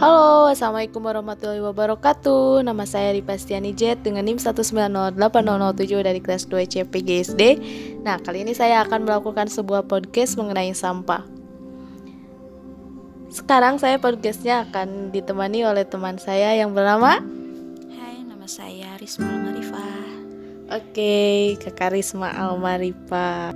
[0.00, 2.64] Halo, Assalamualaikum warahmatullahi wabarakatuh.
[2.64, 5.12] Nama saya Ripastiani Jet dengan NIM 1908007
[6.00, 7.42] dari kelas 2 CPGSD
[8.00, 11.28] Nah, kali ini saya akan melakukan sebuah podcast mengenai sampah.
[13.28, 17.20] Sekarang saya podcastnya akan ditemani oleh teman saya yang bernama?
[17.92, 20.00] Hai, nama saya Risma Almarifah.
[20.80, 23.52] Oke, Kakak Risma Almarifah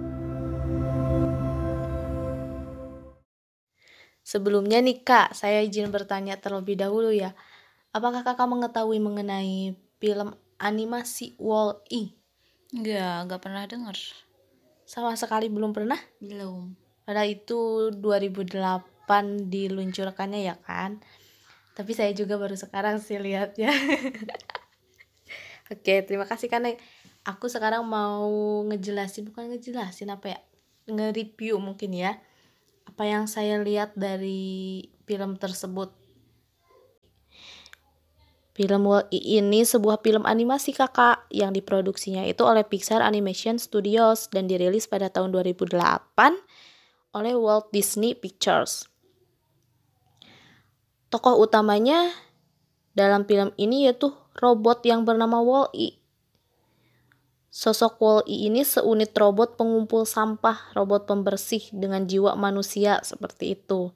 [4.25, 7.37] Sebelumnya nih kak, saya izin bertanya terlebih dahulu ya.
[7.93, 12.17] Apakah kakak mengetahui mengenai film animasi Wall-E?
[12.73, 13.95] Enggak, enggak pernah dengar
[14.89, 16.01] Sama sekali belum pernah?
[16.25, 16.73] Belum
[17.05, 21.05] Pada itu 2008 diluncurkannya ya kan?
[21.77, 23.69] Tapi saya juga baru sekarang sih lihatnya.
[25.73, 26.73] Oke, terima kasih karena
[27.29, 28.25] aku sekarang mau
[28.73, 30.41] ngejelasin bukan ngejelasin apa ya?
[30.89, 32.17] Nge-review mungkin ya
[32.85, 35.91] apa yang saya lihat dari film tersebut.
[38.55, 44.47] Film Wall-E ini sebuah film animasi kakak yang diproduksinya itu oleh Pixar Animation Studios dan
[44.47, 45.75] dirilis pada tahun 2008
[47.19, 48.87] oleh Walt Disney Pictures.
[51.11, 52.15] Tokoh utamanya
[52.95, 56.04] dalam film ini yaitu robot yang bernama Wall-E
[57.55, 63.95] Sosok Wall-E ini seunit robot pengumpul sampah, robot pembersih dengan jiwa manusia seperti itu.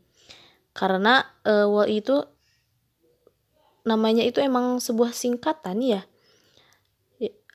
[0.71, 2.23] Karena uh, Wall-E itu
[3.83, 6.07] namanya itu emang sebuah singkatan ya.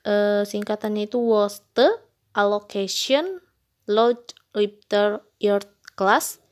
[0.04, 1.88] Uh, singkatannya itu Waste
[2.36, 3.40] Allocation
[3.88, 6.44] Load Lifter Earth Class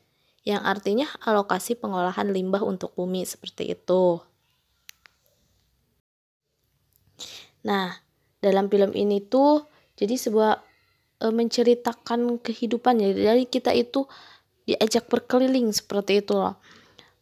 [0.48, 4.24] yang artinya alokasi pengolahan limbah untuk bumi seperti itu.
[7.68, 8.00] Nah,
[8.42, 10.58] dalam film ini tuh jadi sebuah
[11.22, 13.14] e, menceritakan kehidupan ya.
[13.14, 14.04] Dari kita itu
[14.66, 16.58] diajak berkeliling seperti itu loh.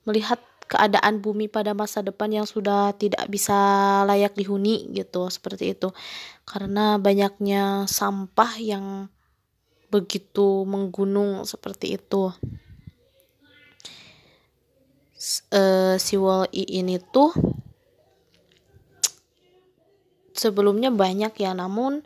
[0.08, 0.40] Melihat
[0.70, 3.52] keadaan bumi pada masa depan yang sudah tidak bisa
[4.08, 5.92] layak dihuni gitu seperti itu.
[6.48, 9.12] Karena banyaknya sampah yang
[9.92, 12.32] begitu menggunung seperti itu.
[15.52, 17.28] Uh, si wall ini tuh
[20.40, 22.00] sebelumnya banyak ya namun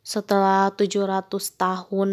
[0.00, 1.28] setelah 700
[1.60, 2.10] tahun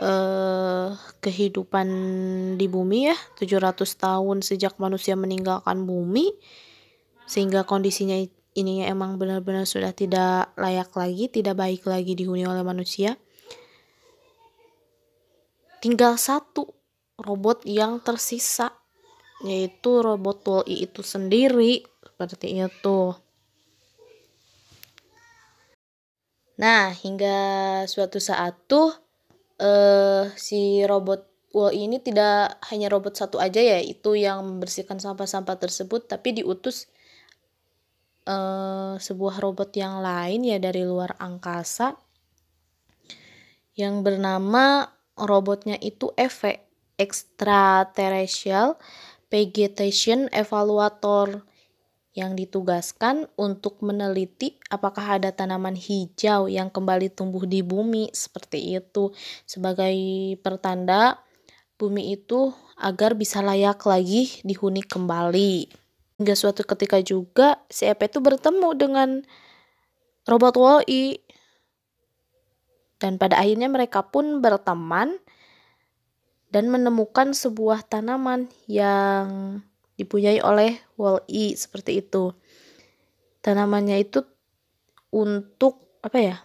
[0.00, 0.88] eh,
[1.20, 1.88] kehidupan
[2.56, 6.32] di bumi ya 700 tahun sejak manusia meninggalkan bumi
[7.28, 8.16] sehingga kondisinya
[8.56, 13.20] ini emang benar-benar sudah tidak layak lagi tidak baik lagi dihuni oleh manusia.
[15.84, 16.64] Tinggal satu
[17.20, 18.72] robot yang tersisa
[19.44, 21.84] yaitu robot Wall-E itu sendiri.
[22.00, 23.12] Seperti itu
[26.56, 27.36] Nah, hingga
[27.84, 28.92] suatu saat tuh
[29.60, 35.56] eh si robot Wall ini tidak hanya robot satu aja ya, itu yang membersihkan sampah-sampah
[35.56, 36.84] tersebut, tapi diutus
[38.28, 41.96] eh, sebuah robot yang lain ya dari luar angkasa
[43.76, 46.60] yang bernama robotnya itu EVE
[46.96, 48.76] Extraterrestrial
[49.32, 51.44] Vegetation Evaluator
[52.16, 59.12] yang ditugaskan untuk meneliti apakah ada tanaman hijau yang kembali tumbuh di bumi seperti itu
[59.44, 59.92] sebagai
[60.40, 61.20] pertanda
[61.76, 65.68] bumi itu agar bisa layak lagi dihuni kembali.
[66.16, 69.08] Hingga suatu ketika juga si Epe itu bertemu dengan
[70.24, 71.20] robot Wall-E
[72.96, 75.20] dan pada akhirnya mereka pun berteman
[76.48, 79.60] dan menemukan sebuah tanaman yang
[79.96, 82.32] dipunyai oleh Wall-E seperti itu.
[83.40, 84.22] Tanamannya itu
[85.12, 86.36] untuk apa ya?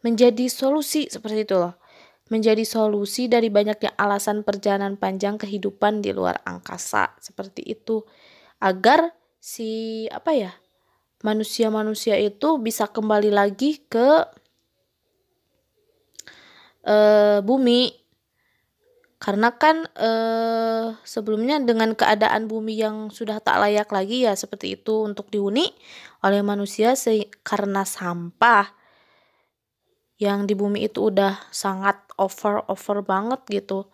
[0.00, 1.76] Menjadi solusi seperti itu loh.
[2.32, 8.06] Menjadi solusi dari banyaknya alasan perjalanan panjang kehidupan di luar angkasa seperti itu
[8.62, 10.52] agar si apa ya?
[11.20, 14.24] manusia-manusia itu bisa kembali lagi ke
[16.88, 17.92] uh, bumi
[19.20, 25.04] karena kan eh, sebelumnya dengan keadaan bumi yang sudah tak layak lagi ya seperti itu
[25.04, 25.68] untuk dihuni
[26.24, 26.96] oleh manusia
[27.44, 28.72] karena sampah
[30.16, 33.92] yang di bumi itu udah sangat over over banget gitu.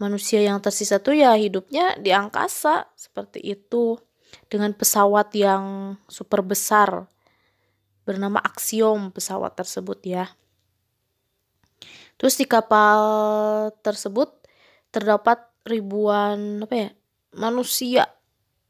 [0.00, 4.00] Manusia yang tersisa tuh ya hidupnya di angkasa seperti itu.
[4.48, 7.04] Dengan pesawat yang super besar
[8.08, 10.32] bernama Axiom pesawat tersebut ya
[12.16, 13.00] Terus di kapal
[13.82, 14.30] tersebut
[14.92, 16.88] terdapat ribuan apa ya
[17.32, 18.10] manusia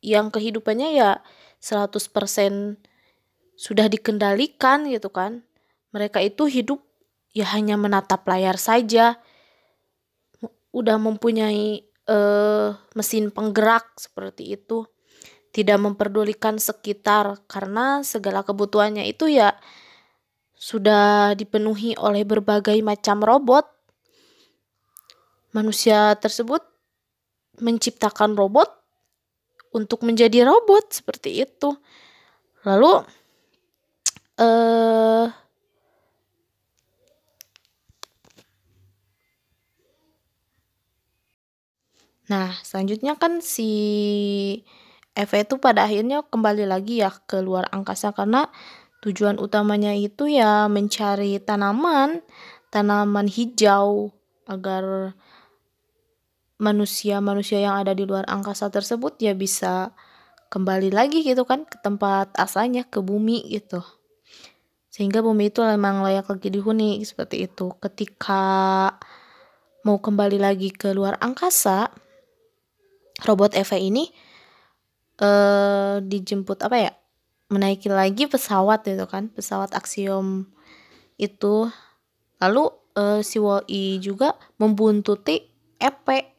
[0.02, 1.10] yang kehidupannya ya
[1.62, 2.78] 100%
[3.54, 5.46] sudah dikendalikan gitu kan.
[5.92, 6.80] Mereka itu hidup
[7.36, 9.20] ya hanya menatap layar saja.
[10.72, 14.88] Udah mempunyai eh, mesin penggerak seperti itu
[15.52, 19.52] tidak memperdulikan sekitar karena segala kebutuhannya itu ya
[20.62, 23.66] sudah dipenuhi oleh berbagai macam robot
[25.50, 26.62] manusia tersebut
[27.58, 28.70] menciptakan robot
[29.74, 31.74] untuk menjadi robot seperti itu.
[32.62, 33.02] Lalu
[34.38, 35.26] eh
[42.32, 43.68] Nah, selanjutnya kan si
[45.12, 48.48] Eve itu pada akhirnya kembali lagi ya ke luar angkasa karena
[49.02, 52.22] tujuan utamanya itu ya mencari tanaman,
[52.70, 54.14] tanaman hijau
[54.46, 55.14] agar
[56.62, 59.90] manusia-manusia yang ada di luar angkasa tersebut ya bisa
[60.54, 63.82] kembali lagi gitu kan ke tempat asalnya ke bumi gitu.
[64.92, 67.74] Sehingga bumi itu memang layak lagi dihuni seperti itu.
[67.82, 68.44] Ketika
[69.82, 71.90] mau kembali lagi ke luar angkasa,
[73.26, 74.06] robot Eva ini
[75.18, 76.92] uh, dijemput apa ya
[77.52, 80.48] menaiki lagi pesawat itu kan pesawat Axiom
[81.20, 81.68] itu.
[82.40, 82.64] Lalu
[82.96, 85.44] uh, si Wall-E juga membuntuti
[85.76, 86.32] Epe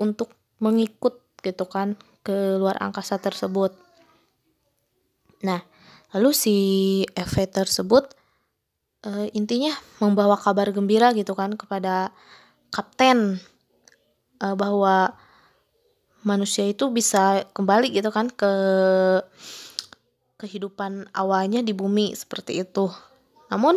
[0.00, 3.76] untuk mengikut gitu kan ke luar angkasa tersebut.
[5.44, 5.62] Nah
[6.16, 6.56] lalu si
[7.12, 8.10] Epe tersebut
[9.06, 12.10] uh, intinya membawa kabar gembira gitu kan kepada
[12.74, 13.38] kapten
[14.42, 15.14] uh, bahwa
[16.26, 18.52] manusia itu bisa kembali gitu kan ke
[20.38, 22.88] kehidupan awalnya di bumi seperti itu.
[23.50, 23.76] Namun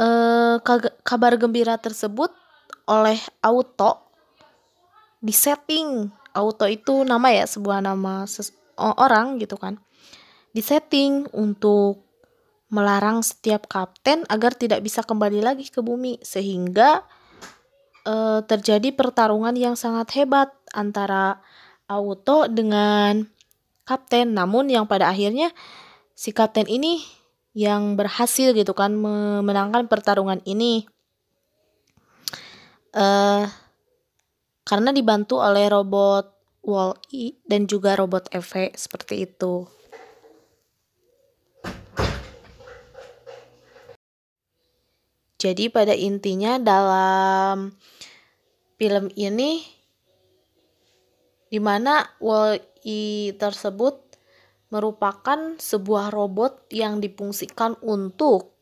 [0.00, 0.56] eh,
[1.04, 2.32] kabar gembira tersebut
[2.88, 4.08] oleh auto
[5.20, 6.08] disetting.
[6.32, 8.24] Auto itu nama ya sebuah nama
[8.78, 9.76] orang gitu kan.
[10.54, 12.08] Disetting untuk
[12.68, 17.00] melarang setiap kapten agar tidak bisa kembali lagi ke bumi sehingga
[18.04, 21.40] uh, terjadi pertarungan yang sangat hebat antara
[21.88, 23.24] Auto dengan
[23.88, 24.36] kapten.
[24.36, 25.48] Namun yang pada akhirnya
[26.12, 27.00] si kapten ini
[27.56, 30.84] yang berhasil gitu kan memenangkan pertarungan ini.
[32.92, 33.48] Uh,
[34.68, 39.64] karena dibantu oleh robot Wall-E dan juga robot EV seperti itu.
[45.38, 47.70] Jadi pada intinya dalam
[48.74, 49.62] film ini
[51.48, 54.04] di mana Wall-E tersebut
[54.68, 58.52] merupakan sebuah robot yang difungsikan untuk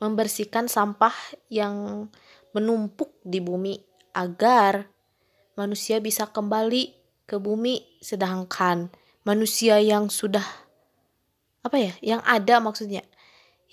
[0.00, 1.14] membersihkan sampah
[1.48, 2.08] yang
[2.52, 3.80] menumpuk di bumi
[4.12, 4.92] agar
[5.56, 6.92] manusia bisa kembali
[7.24, 8.92] ke bumi sedangkan
[9.24, 10.44] manusia yang sudah
[11.64, 13.00] apa ya yang ada maksudnya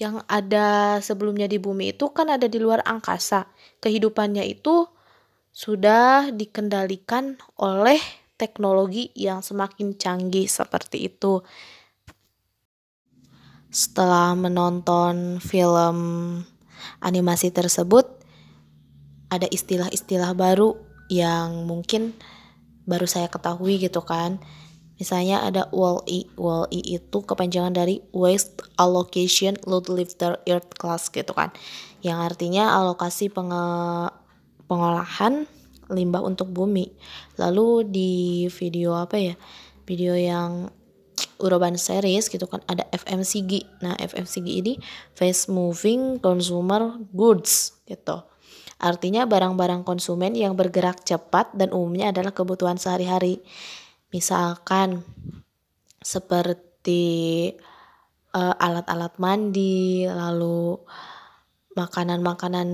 [0.01, 3.45] yang ada sebelumnya di bumi itu kan ada di luar angkasa.
[3.85, 4.89] Kehidupannya itu
[5.53, 8.01] sudah dikendalikan oleh
[8.41, 11.45] teknologi yang semakin canggih seperti itu.
[13.69, 15.97] Setelah menonton film
[17.05, 18.09] animasi tersebut,
[19.29, 20.73] ada istilah-istilah baru
[21.13, 22.17] yang mungkin
[22.89, 24.41] baru saya ketahui gitu kan
[25.01, 26.29] Misalnya ada WALL-E.
[26.37, 31.49] WALL-E itu kepanjangan dari Waste Allocation Load Lifter Earth Class gitu kan.
[32.05, 33.57] Yang artinya alokasi penge
[34.69, 35.49] pengolahan
[35.91, 36.89] limbah untuk bumi.
[37.37, 38.11] Lalu di
[38.49, 39.35] video apa ya?
[39.85, 40.71] Video yang
[41.41, 43.81] urban series gitu kan ada FMCG.
[43.83, 44.73] Nah, FMCG ini
[45.13, 48.23] fast moving consumer goods gitu.
[48.81, 53.45] Artinya barang-barang konsumen yang bergerak cepat dan umumnya adalah kebutuhan sehari-hari.
[54.09, 55.05] Misalkan
[56.01, 57.53] seperti
[58.33, 60.81] uh, alat-alat mandi, lalu
[61.77, 62.69] makanan-makanan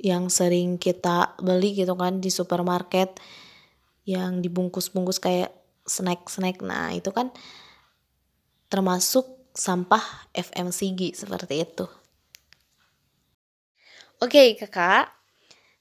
[0.00, 3.20] yang sering kita beli gitu kan di supermarket
[4.08, 5.52] yang dibungkus-bungkus kayak
[5.84, 6.64] snack-snack.
[6.64, 7.28] Nah, itu kan
[8.72, 10.02] termasuk sampah
[10.32, 11.84] FMCG seperti itu.
[14.24, 15.12] Oke, Kakak.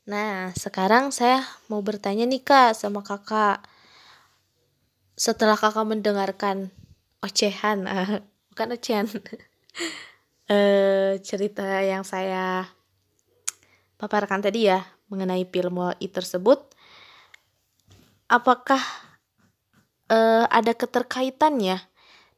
[0.09, 3.63] Nah, sekarang saya mau bertanya nih Kak sama Kakak
[5.19, 6.71] setelah kakak mendengarkan
[7.19, 7.83] ocehan
[8.55, 9.05] bukan ocehan
[10.47, 12.71] uh, cerita yang saya
[13.99, 14.79] paparkan tadi ya
[15.11, 16.63] mengenai film WAI tersebut.
[18.31, 18.79] Apakah
[20.07, 21.83] uh, ada keterkaitannya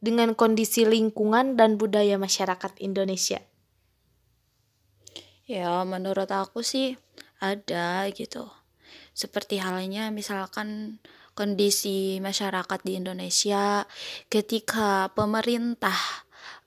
[0.02, 3.46] dengan kondisi lingkungan dan budaya masyarakat Indonesia?
[5.46, 6.98] Ya menurut aku sih
[7.38, 8.50] ada gitu.
[9.14, 10.98] Seperti halnya misalkan
[11.36, 13.86] kondisi masyarakat di Indonesia
[14.32, 15.96] ketika pemerintah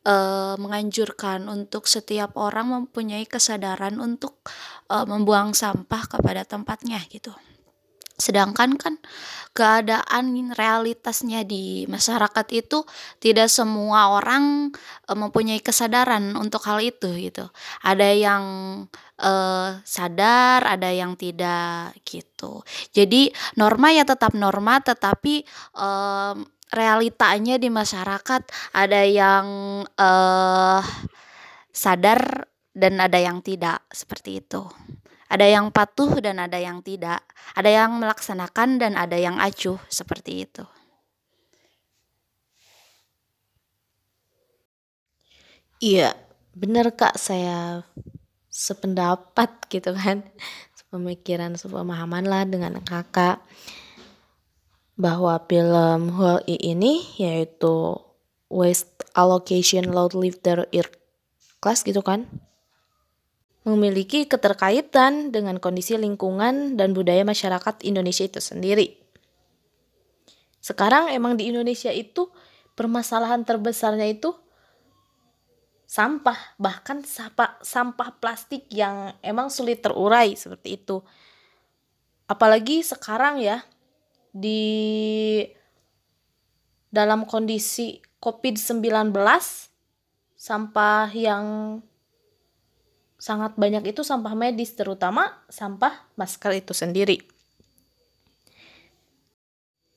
[0.05, 4.41] uh, menganjurkan untuk setiap orang mempunyai kesadaran untuk
[4.93, 7.33] uh, membuang sampah kepada tempatnya gitu.
[8.15, 8.95] sedangkan kan
[9.59, 12.87] keadaan realitasnya di masyarakat itu
[13.19, 14.71] tidak semua orang
[15.11, 17.51] uh, mempunyai kesadaran untuk hal itu gitu
[17.83, 18.45] ada yang
[19.19, 22.63] uh, sadar ada yang tidak gitu
[22.95, 25.43] jadi norma ya tetap norma tetapi
[25.75, 26.39] uh,
[26.75, 28.43] realitanya di masyarakat
[28.75, 29.47] ada yang
[29.87, 30.83] uh,
[31.71, 34.63] sadar dan ada yang tidak seperti itu
[35.35, 37.25] ada yang patuh dan ada yang tidak
[37.59, 40.65] ada yang melaksanakan dan ada yang acuh seperti itu.
[45.83, 46.15] Iya,
[46.55, 47.83] benar Kak, saya
[48.49, 50.23] sependapat gitu kan.
[50.95, 53.43] Pemikiran, sepemahaman lah dengan kakak
[54.95, 57.99] bahwa film Hull ini yaitu
[58.47, 60.71] Waste Allocation Load Lifter
[61.59, 62.31] Class gitu kan
[63.65, 69.01] memiliki keterkaitan dengan kondisi lingkungan dan budaya masyarakat Indonesia itu sendiri.
[70.61, 72.29] Sekarang emang di Indonesia itu
[72.77, 74.37] permasalahan terbesarnya itu
[75.89, 81.01] sampah, bahkan sampah, sampah plastik yang emang sulit terurai seperti itu.
[82.29, 83.65] Apalagi sekarang ya
[84.35, 85.39] di
[86.91, 89.15] dalam kondisi COVID-19
[90.35, 91.79] sampah yang
[93.15, 97.23] sangat banyak itu sampah medis, terutama sampah masker itu sendiri.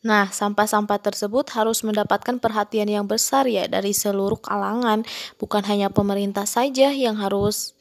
[0.06, 5.04] Nah, sampah-sampah tersebut harus mendapatkan perhatian yang besar ya dari seluruh kalangan,
[5.36, 7.76] bukan hanya pemerintah saja yang harus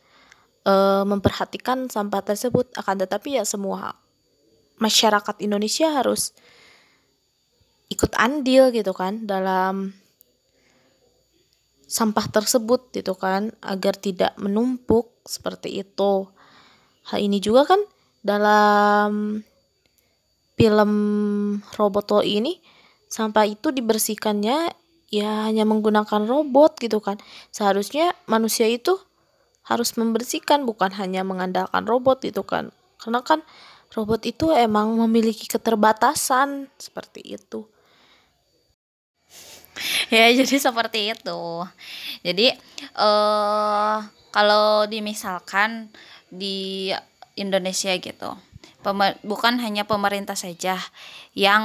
[0.66, 0.74] e,
[1.06, 3.94] memperhatikan sampah tersebut, akan tetapi ya semua
[4.78, 6.36] masyarakat Indonesia harus
[7.86, 9.94] ikut andil gitu kan dalam
[11.86, 16.26] sampah tersebut gitu kan agar tidak menumpuk seperti itu.
[17.06, 17.80] Hal ini juga kan
[18.26, 19.38] dalam
[20.58, 20.92] film
[21.78, 22.58] Roboto ini
[23.06, 24.74] sampah itu dibersihkannya
[25.14, 27.22] ya hanya menggunakan robot gitu kan.
[27.54, 28.98] Seharusnya manusia itu
[29.62, 32.74] harus membersihkan bukan hanya mengandalkan robot gitu kan.
[32.98, 33.46] Karena kan
[33.94, 37.68] robot itu emang memiliki keterbatasan seperti itu.
[40.14, 41.40] ya jadi seperti itu
[42.24, 42.56] jadi
[42.96, 44.00] uh,
[44.32, 45.92] kalau dimisalkan
[46.32, 46.88] di
[47.36, 48.36] Indonesia gitu
[48.80, 50.78] Pemer bukan hanya pemerintah saja
[51.34, 51.64] yang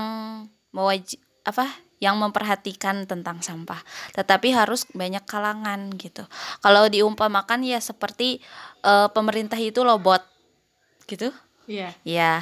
[0.74, 1.70] mewajib apa
[2.02, 3.78] yang memperhatikan tentang sampah,
[4.18, 6.26] tetapi harus banyak kalangan gitu.
[6.66, 8.42] Kalau diumpamakan ya seperti
[8.82, 10.26] uh, pemerintah itu robot
[11.06, 11.30] gitu
[11.70, 11.94] Iya.
[12.04, 12.42] Ya,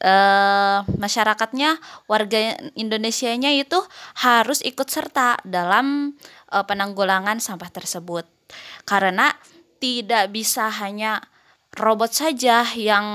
[0.00, 1.76] uh, masyarakatnya
[2.08, 3.78] warga Indonesianya itu
[4.16, 6.16] harus ikut serta dalam
[6.50, 8.24] uh, penanggulangan sampah tersebut.
[8.88, 9.30] Karena
[9.76, 11.20] tidak bisa hanya
[11.76, 13.06] robot saja yang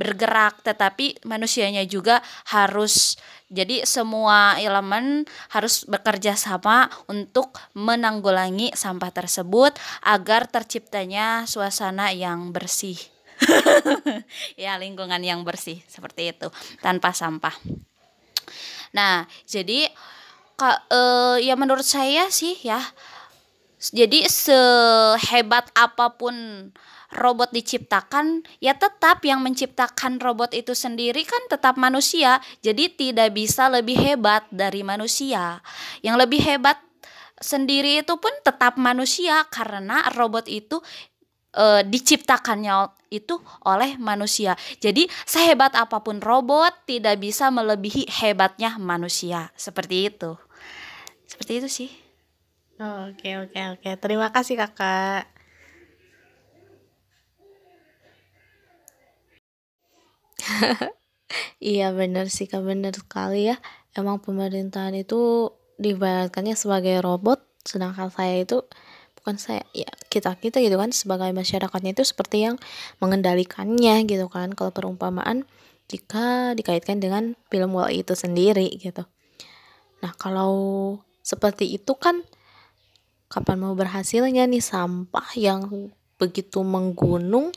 [0.00, 3.20] bergerak, tetapi manusianya juga harus
[3.52, 13.19] jadi semua elemen harus bekerja sama untuk menanggulangi sampah tersebut agar terciptanya suasana yang bersih.
[14.62, 16.48] ya lingkungan yang bersih seperti itu
[16.84, 17.54] tanpa sampah.
[18.90, 19.86] Nah, jadi
[20.58, 22.82] ka, uh, ya menurut saya sih ya
[23.80, 26.68] jadi sehebat apa pun
[27.16, 32.44] robot diciptakan, ya tetap yang menciptakan robot itu sendiri kan tetap manusia.
[32.60, 35.64] Jadi tidak bisa lebih hebat dari manusia.
[36.04, 36.76] Yang lebih hebat
[37.40, 40.84] sendiri itu pun tetap manusia karena robot itu
[41.54, 44.54] e, diciptakannya itu oleh manusia.
[44.78, 49.50] Jadi sehebat apa pun robot tidak bisa melebihi hebatnya manusia.
[49.58, 50.38] Seperti itu.
[51.26, 51.90] Seperti itu sih.
[52.80, 53.90] oke oke oke.
[53.98, 55.26] Terima kasih Kakak.
[61.62, 63.60] iya benar sih Kak, benar sekali ya.
[63.92, 65.50] Emang pemerintahan itu
[65.82, 68.62] diibaratkannya sebagai robot, sedangkan saya itu
[69.18, 72.58] bukan saya ya kita kita gitu kan sebagai masyarakatnya itu seperti yang
[72.98, 74.50] mengendalikannya gitu kan.
[74.52, 75.46] Kalau perumpamaan
[75.86, 79.06] jika dikaitkan dengan film Wall itu sendiri gitu.
[80.02, 82.26] Nah kalau seperti itu kan
[83.30, 84.58] kapan mau berhasilnya nih?
[84.58, 87.54] Sampah yang begitu menggunung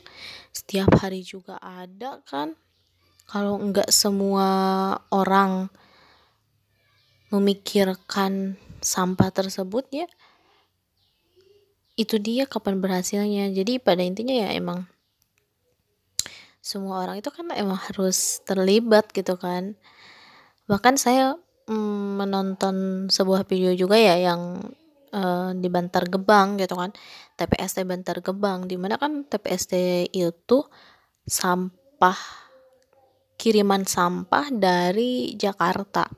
[0.54, 2.54] setiap hari juga ada kan?
[3.26, 4.46] Kalau enggak semua
[5.10, 5.66] orang
[7.34, 10.06] memikirkan sampah tersebut ya
[11.94, 13.50] itu dia kapan berhasilnya.
[13.54, 14.86] Jadi pada intinya ya emang
[16.64, 19.76] semua orang itu kan emang harus terlibat gitu kan.
[20.64, 21.36] Bahkan saya
[21.68, 24.64] mm, menonton sebuah video juga ya yang
[25.12, 26.90] uh, di Bantar Gebang gitu kan.
[27.38, 30.58] TPST Bantar Gebang di mana kan TPST itu
[31.28, 32.18] sampah
[33.36, 36.08] kiriman sampah dari Jakarta.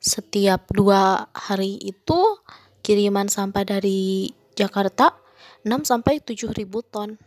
[0.00, 2.40] Setiap dua hari itu
[2.84, 5.18] kiriman sampah dari Jakarta
[5.66, 7.18] 6 sampai 7 ribu ton.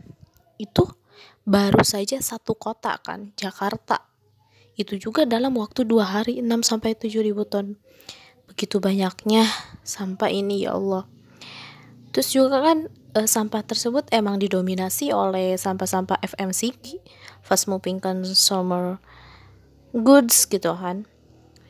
[0.57, 0.95] Itu
[1.43, 4.03] baru saja satu kota kan, Jakarta.
[4.77, 7.75] Itu juga dalam waktu dua hari 6 sampai 7 ribu ton.
[8.47, 9.45] Begitu banyaknya
[9.81, 11.09] sampah ini ya Allah.
[12.13, 17.01] Terus juga kan e, sampah tersebut emang didominasi oleh sampah-sampah FMCG,
[17.45, 18.97] fast moving consumer
[19.93, 21.05] goods gitu kan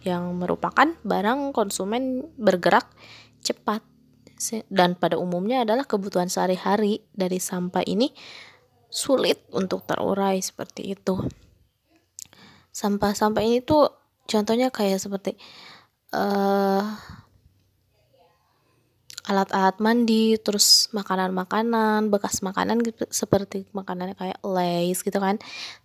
[0.08, 2.88] yang merupakan barang konsumen bergerak
[3.44, 3.84] cepat
[4.70, 8.14] dan pada umumnya adalah kebutuhan sehari-hari dari sampah ini
[8.88, 11.20] sulit untuk terurai seperti itu.
[12.72, 13.90] Sampah-sampah ini tuh
[14.30, 15.36] contohnya kayak seperti
[16.14, 16.86] uh,
[19.28, 25.36] alat-alat mandi, terus makanan-makanan, bekas makanan gitu seperti makanan kayak lace gitu kan.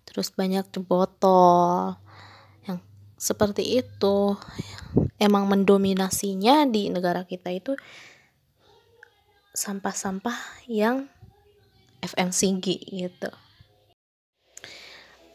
[0.06, 1.98] Terus banyak botol,
[3.22, 4.34] seperti itu
[5.22, 7.78] emang mendominasinya di negara kita itu
[9.52, 11.08] sampah-sampah yang
[12.02, 13.30] FMCG gitu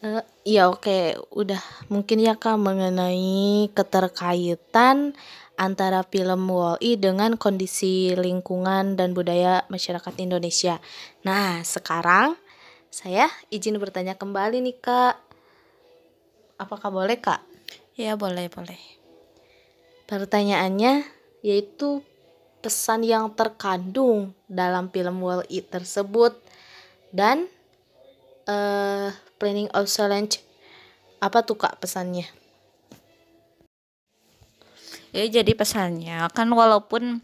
[0.03, 1.17] uh, ya oke okay.
[1.33, 5.13] udah mungkin ya kak mengenai keterkaitan
[5.57, 10.77] antara film Wall-E dengan kondisi lingkungan dan budaya masyarakat Indonesia.
[11.25, 12.37] Nah, sekarang
[12.93, 15.17] saya izin bertanya kembali nih Kak.
[16.61, 17.41] Apakah boleh Kak?
[17.97, 18.77] Ya, boleh, boleh.
[20.05, 21.03] Pertanyaannya
[21.41, 22.05] yaitu
[22.67, 26.35] pesan yang terkandung dalam film Wall-E tersebut
[27.15, 27.47] dan
[28.43, 29.07] uh,
[29.39, 30.43] planning of challenge
[31.23, 32.27] apa tuh kak pesannya?
[35.15, 37.23] Ya jadi pesannya kan walaupun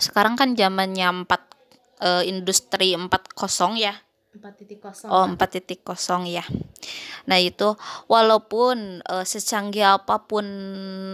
[0.00, 1.52] sekarang kan zamannya empat
[2.00, 3.92] uh, industri empat kosong ya
[4.32, 6.44] 4.0 Oh 4.0 ya.
[7.28, 7.76] Nah itu
[8.08, 10.46] walaupun uh, secanggih apa pun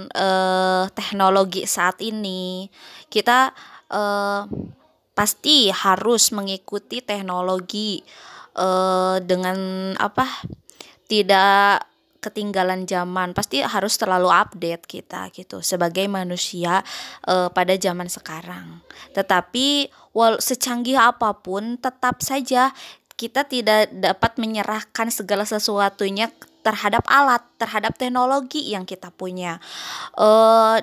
[0.06, 2.70] uh, teknologi saat ini
[3.10, 3.50] Kita
[3.90, 4.46] uh,
[5.18, 8.06] pasti harus mengikuti teknologi
[8.54, 9.58] uh, dengan
[9.98, 10.46] apa
[11.10, 11.90] tidak
[12.22, 13.34] ketinggalan zaman.
[13.34, 16.86] Pasti harus terlalu update kita gitu sebagai manusia
[17.26, 18.78] uh, pada zaman sekarang.
[19.10, 22.70] Tetapi wal secanggih apa pun tetap saja
[23.18, 26.30] kita tidak dapat menyerahkan segala sesuatunya
[26.62, 29.58] terhadap alat, terhadap teknologi yang kita punya.
[30.14, 30.78] Uh,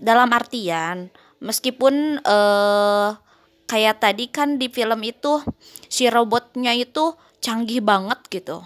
[0.00, 1.12] dalam artian,
[1.44, 3.20] meskipun uh,
[3.68, 5.44] kayak tadi kan di film itu
[5.92, 7.12] si robotnya itu
[7.44, 8.64] canggih banget gitu.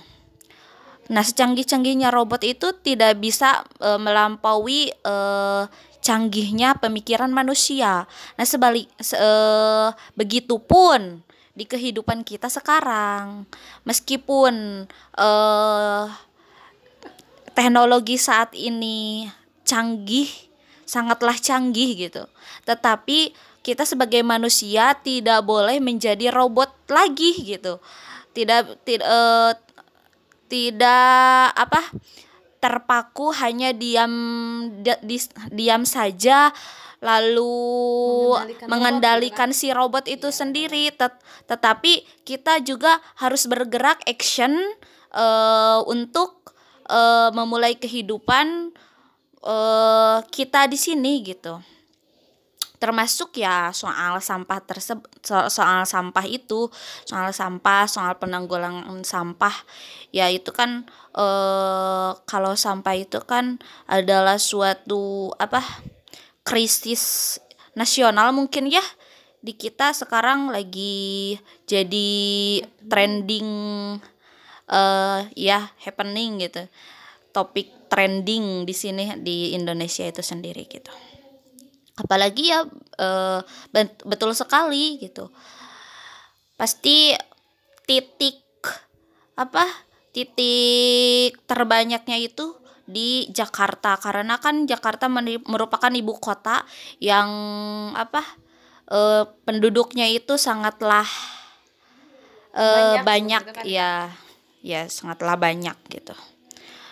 [1.08, 5.14] Nah, secanggih-canggihnya robot itu tidak bisa e, melampaui e,
[6.04, 8.04] canggihnya pemikiran manusia.
[8.36, 9.30] Nah, sebalik se, e,
[10.20, 11.24] begitupun
[11.58, 13.42] di kehidupan kita sekarang.
[13.82, 14.86] Meskipun
[15.18, 16.06] uh,
[17.58, 19.26] teknologi saat ini
[19.66, 20.30] canggih,
[20.86, 22.22] sangatlah canggih gitu.
[22.62, 23.34] Tetapi
[23.66, 27.82] kita sebagai manusia tidak boleh menjadi robot lagi gitu.
[28.30, 29.52] Tidak tidak uh,
[30.46, 31.82] tidak apa?
[32.58, 34.10] terpaku hanya diam
[34.82, 35.16] di, di,
[35.54, 36.50] diam saja
[36.98, 37.54] lalu
[38.34, 40.34] mengendalikan, mengendalikan robot, si robot itu ya.
[40.34, 40.84] sendiri.
[40.94, 41.14] Tet
[41.46, 44.54] tetapi kita juga harus bergerak action
[45.14, 46.54] uh, untuk
[46.90, 48.74] uh, memulai kehidupan
[49.46, 51.62] uh, kita di sini gitu.
[52.78, 56.70] Termasuk ya soal sampah tersebut soal sampah itu
[57.02, 59.54] soal sampah soal penanggulangan sampah.
[60.14, 60.86] Ya itu kan
[61.18, 63.58] eh kalau sampah itu kan
[63.90, 65.58] adalah suatu apa
[66.48, 67.36] krisis
[67.76, 68.80] nasional mungkin ya
[69.44, 71.36] di kita sekarang lagi
[71.68, 72.10] jadi
[72.88, 73.48] trending
[74.72, 76.64] uh, ya happening gitu.
[77.36, 80.90] Topik trending di sini di Indonesia itu sendiri gitu.
[82.00, 82.64] Apalagi ya
[82.98, 83.40] uh,
[84.08, 85.28] betul sekali gitu.
[86.56, 87.12] Pasti
[87.84, 88.40] titik
[89.38, 89.62] apa
[90.16, 92.56] titik terbanyaknya itu
[92.88, 94.00] di Jakarta.
[94.00, 95.12] Karena kan Jakarta
[95.44, 96.64] merupakan ibu kota
[96.98, 97.28] yang
[97.92, 98.24] apa
[98.88, 101.04] e, penduduknya itu sangatlah
[102.56, 103.64] e, banyak, banyak gitu kan?
[103.68, 103.92] ya
[104.64, 106.16] ya sangatlah banyak gitu.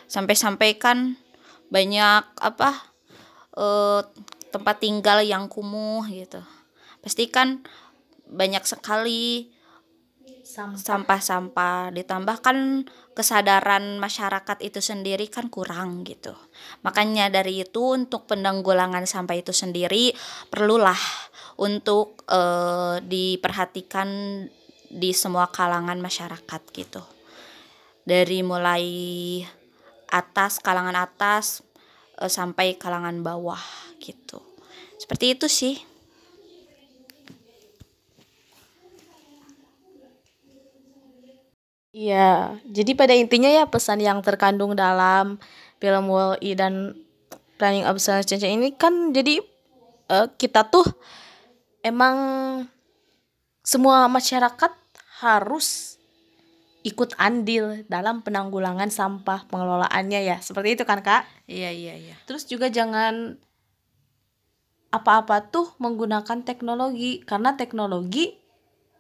[0.07, 1.17] Sampai-sampai kan
[1.73, 2.71] banyak apa
[3.57, 3.67] e,
[4.53, 6.45] tempat tinggal yang kumuh gitu.
[7.01, 7.65] Pasti kan
[8.29, 9.56] banyak sekali
[10.57, 16.33] sampah-sampah ditambahkan kesadaran masyarakat itu sendiri kan kurang gitu.
[16.81, 20.16] Makanya dari itu untuk penanggulangan sampah itu sendiri
[20.49, 20.99] perlulah
[21.61, 24.09] untuk uh, diperhatikan
[24.88, 27.03] di semua kalangan masyarakat gitu.
[28.07, 28.87] Dari mulai
[30.09, 31.61] atas kalangan atas
[32.21, 33.61] uh, sampai kalangan bawah
[34.01, 34.40] gitu.
[34.97, 35.96] Seperti itu sih
[41.97, 45.41] Iya, jadi pada intinya ya pesan yang terkandung dalam
[45.81, 46.93] film Wall-E dan
[47.57, 49.41] Planning Obsolescence Change ini kan jadi
[50.13, 50.85] uh, kita tuh
[51.81, 52.17] emang
[53.65, 54.77] semua masyarakat
[55.25, 55.97] harus
[56.85, 60.37] ikut andil dalam penanggulangan sampah pengelolaannya ya.
[60.45, 61.25] Seperti itu kan kak?
[61.49, 62.15] Iya iya iya.
[62.29, 63.41] Terus juga jangan
[64.93, 68.37] apa-apa tuh menggunakan teknologi karena teknologi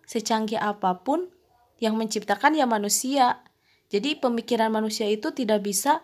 [0.08, 1.35] secanggih apa pun
[1.82, 3.42] yang menciptakan ya manusia.
[3.86, 6.02] Jadi pemikiran manusia itu tidak bisa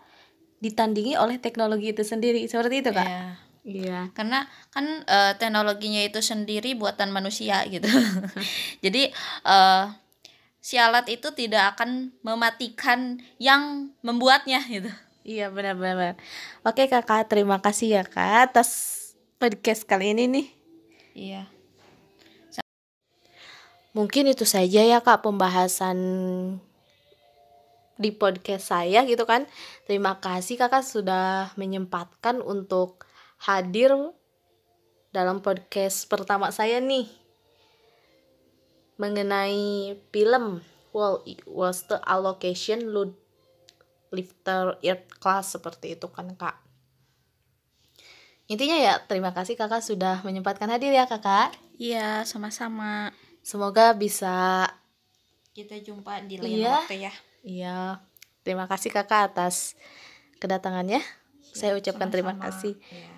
[0.63, 2.47] ditandingi oleh teknologi itu sendiri.
[2.47, 3.07] Seperti itu, Kak.
[3.07, 3.25] Iya.
[3.63, 3.99] Iya.
[4.11, 4.43] Karena
[4.75, 7.87] kan uh, teknologinya itu sendiri buatan manusia gitu.
[8.83, 9.11] Jadi
[9.47, 9.91] uh,
[10.59, 14.91] si alat itu tidak akan mematikan yang membuatnya gitu.
[15.23, 16.19] Iya benar-benar.
[16.67, 18.99] Oke kakak, terima kasih ya kak atas
[19.39, 20.47] podcast kali ini nih.
[21.15, 21.52] Iya.
[23.93, 25.97] Mungkin itu saja ya Kak pembahasan
[28.01, 29.45] di podcast saya gitu kan.
[29.85, 33.05] Terima kasih Kakak sudah menyempatkan untuk
[33.37, 33.93] hadir
[35.13, 37.05] dalam podcast pertama saya nih.
[38.97, 43.17] Mengenai film Wall was the allocation load
[44.13, 46.53] lifter earth class seperti itu kan kak.
[48.45, 51.57] Intinya ya terima kasih kakak sudah menyempatkan hadir ya kakak.
[51.81, 53.09] Iya sama-sama
[53.43, 54.65] Semoga bisa
[55.53, 57.13] kita jumpa di lain iya, waktu ya.
[57.43, 57.79] Iya.
[58.41, 59.77] Terima kasih Kakak atas
[60.41, 61.03] kedatangannya.
[61.03, 62.15] Ya, Saya ucapkan sama -sama.
[62.15, 62.73] terima kasih.
[62.89, 63.12] Ya.